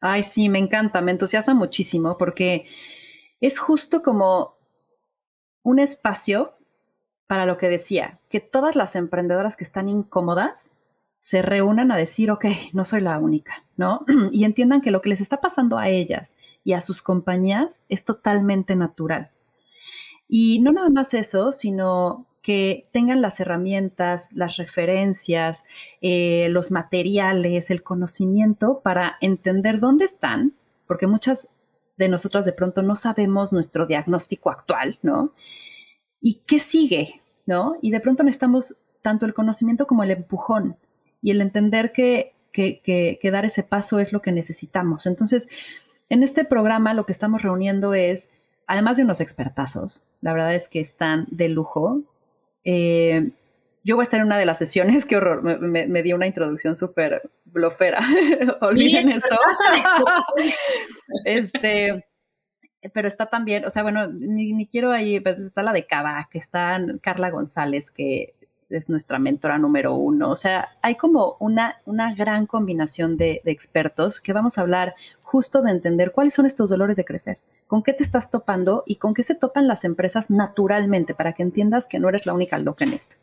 [0.01, 2.67] Ay, sí, me encanta, me entusiasma muchísimo porque
[3.41, 4.57] es justo como
[5.63, 6.55] un espacio
[7.27, 10.75] para lo que decía, que todas las emprendedoras que están incómodas
[11.23, 14.05] se reúnan a decir, ok, no soy la única, ¿no?
[14.33, 18.05] Y entiendan que lo que les está pasando a ellas y a sus compañías es
[18.05, 19.31] totalmente natural.
[20.27, 25.63] Y no nada más eso, sino que tengan las herramientas, las referencias,
[26.01, 30.55] eh, los materiales, el conocimiento para entender dónde están,
[30.89, 31.51] porque muchas
[31.99, 35.35] de nosotras de pronto no sabemos nuestro diagnóstico actual, ¿no?
[36.21, 37.77] Y qué sigue, ¿no?
[37.81, 40.79] Y de pronto necesitamos tanto el conocimiento como el empujón
[41.23, 45.07] y el entender que, que, dar ese paso es lo que necesitamos.
[45.07, 45.49] Entonces,
[46.11, 48.33] en este programa lo que estamos reuniendo es,
[48.67, 52.03] además de unos expertazos, la verdad es que están de lujo.
[52.65, 53.31] Eh,
[53.85, 56.77] yo voy a estar en una de las sesiones, qué horror, me, dio una introducción
[56.77, 58.01] súper blofera,
[58.61, 59.37] olviden eso.
[61.25, 62.05] este,
[62.93, 66.39] pero está también, o sea, bueno, ni, ni quiero ahí, está la de Cava, que
[66.39, 68.35] está Carla González, que
[68.73, 70.31] es nuestra mentora número uno.
[70.31, 75.63] O sea, hay como una, una gran combinación de, expertos que vamos a hablar justo
[75.63, 79.15] de entender cuáles son estos dolores de crecer, con qué te estás topando y con
[79.15, 82.85] qué se topan las empresas naturalmente para que entiendas que no eres la única loca
[82.85, 83.17] en esto.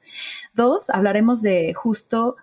[0.53, 2.37] Dos, hablaremos de justo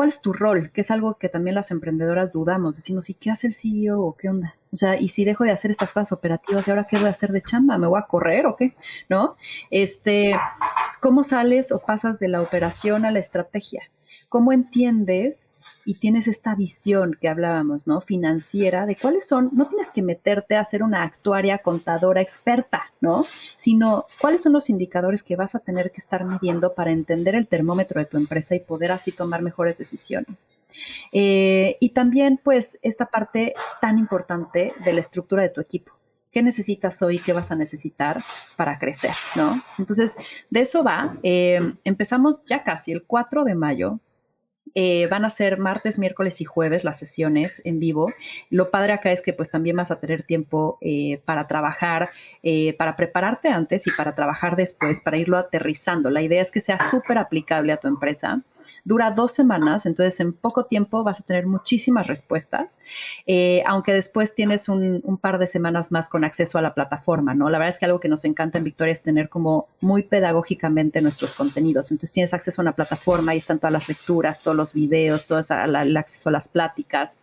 [0.00, 0.70] ¿cuál es tu rol?
[0.72, 2.74] Que es algo que también las emprendedoras dudamos.
[2.74, 4.54] Decimos, ¿y qué hace el CEO o qué onda?
[4.72, 7.10] O sea, ¿y si dejo de hacer estas cosas operativas y ahora qué voy a
[7.10, 7.76] hacer de chamba?
[7.76, 8.72] ¿Me voy a correr o qué?
[9.10, 9.36] ¿No?
[9.70, 10.34] Este,
[11.02, 13.82] ¿cómo sales o pasas de la operación a la estrategia?
[14.30, 15.50] ¿Cómo entiendes
[15.84, 18.00] y tienes esta visión que hablábamos, ¿no?
[18.00, 23.24] Financiera de cuáles son, no tienes que meterte a ser una actuaria contadora experta, ¿no?
[23.56, 27.46] Sino cuáles son los indicadores que vas a tener que estar midiendo para entender el
[27.46, 30.46] termómetro de tu empresa y poder así tomar mejores decisiones.
[31.12, 35.92] Eh, y también, pues, esta parte tan importante de la estructura de tu equipo.
[36.30, 37.18] ¿Qué necesitas hoy?
[37.18, 38.22] ¿Qué vas a necesitar
[38.56, 39.10] para crecer?
[39.34, 39.60] ¿no?
[39.78, 40.16] Entonces,
[40.48, 41.16] de eso va.
[41.24, 43.98] Eh, empezamos ya casi el 4 de mayo
[44.74, 48.12] eh, van a ser martes, miércoles y jueves las sesiones en vivo.
[48.50, 52.08] Lo padre acá es que pues también vas a tener tiempo eh, para trabajar,
[52.42, 56.10] eh, para prepararte antes y para trabajar después, para irlo aterrizando.
[56.10, 58.42] La idea es que sea súper aplicable a tu empresa.
[58.84, 62.78] Dura dos semanas, entonces en poco tiempo vas a tener muchísimas respuestas,
[63.66, 67.48] aunque después tienes un, par de semanas más con acceso a la plataforma, ¿no?
[67.48, 71.00] La verdad es que algo que nos encanta en Victoria es tener como muy pedagógicamente
[71.00, 71.90] nuestros contenidos.
[71.90, 75.40] Entonces tienes acceso a una plataforma, ahí están todas las lecturas, todos los videos, todo
[75.40, 77.18] el acceso a las pláticas.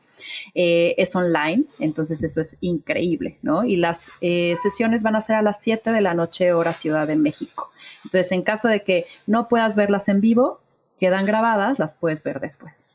[0.55, 3.63] Eh, es online, entonces eso es increíble, ¿no?
[3.63, 7.07] Y las eh, sesiones van a ser a las 7 de la noche hora Ciudad
[7.07, 7.71] de México.
[8.03, 10.59] Entonces, en caso de que no puedas verlas en vivo,
[10.99, 12.87] quedan grabadas, las puedes ver después.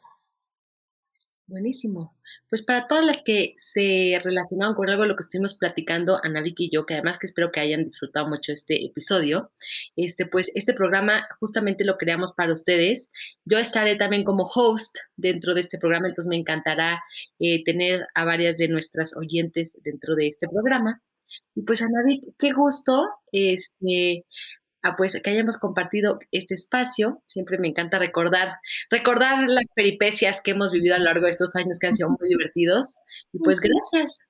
[1.47, 2.17] Buenísimo.
[2.49, 6.41] Pues para todas las que se relacionaron con algo de lo que estuvimos platicando, Ana
[6.41, 9.51] Vicky y yo, que además que espero que hayan disfrutado mucho este episodio,
[9.97, 13.11] este, pues este programa justamente lo creamos para ustedes.
[13.45, 17.03] Yo estaré también como host dentro de este programa, entonces me encantará
[17.39, 21.03] eh, tener a varias de nuestras oyentes dentro de este programa.
[21.55, 24.25] Y pues Ana Vicky, qué gusto este,
[24.83, 27.23] a pues que hayamos compartido este espacio.
[27.27, 28.57] Siempre me encanta recordar,
[28.91, 32.11] recordar las peripecias que hemos vivido a lo largo de estos años que han sido
[32.11, 32.97] muy divertidos.
[33.33, 34.21] Y pues gracias.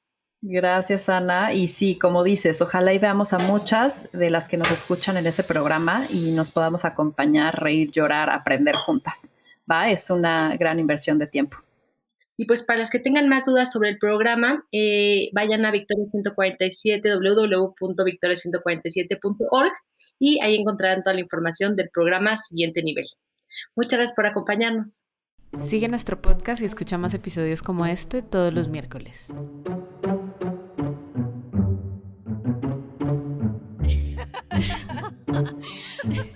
[0.44, 1.54] Gracias, Ana.
[1.54, 5.24] Y sí, como dices, ojalá y veamos a muchas de las que nos escuchan en
[5.26, 9.32] ese programa y nos podamos acompañar, reír, llorar, aprender juntas.
[9.70, 9.88] ¿Va?
[9.88, 11.58] Es una gran inversión de tiempo.
[12.36, 16.06] Y pues para las que tengan más dudas sobre el programa, eh, vayan a Victoria
[16.10, 19.72] 147, www.victoria147.org
[20.24, 23.06] y ahí encontrarán toda la información del programa Siguiente Nivel.
[23.74, 25.04] Muchas gracias por acompañarnos.
[25.58, 29.32] Sigue nuestro podcast y escucha más episodios como este todos los miércoles.